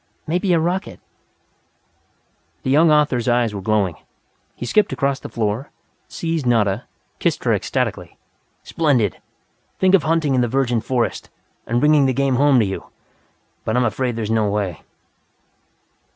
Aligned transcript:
Maybe 0.25 0.51
a 0.51 0.59
rocket 0.59 0.99
"The 2.63 2.71
young 2.71 2.91
author's 2.91 3.27
eyes 3.27 3.53
were 3.53 3.61
glowing. 3.61 3.97
He 4.55 4.65
skipped 4.65 4.91
across 4.91 5.19
the 5.19 5.29
floor, 5.29 5.69
seized 6.07 6.43
Nada, 6.47 6.87
kissed 7.19 7.43
her 7.43 7.53
ecstatically. 7.53 8.17
"Splendid! 8.63 9.21
Think 9.77 9.93
of 9.93 10.01
hunting 10.01 10.33
in 10.33 10.41
the 10.41 10.47
virgin 10.47 10.81
forest, 10.81 11.29
and 11.67 11.79
bringing 11.79 12.07
the 12.07 12.13
game 12.13 12.37
home 12.37 12.57
to 12.61 12.65
you! 12.65 12.85
But 13.63 13.77
I'm 13.77 13.85
afraid 13.85 14.15
there 14.15 14.23
is 14.23 14.31
no 14.31 14.49
way. 14.49 14.81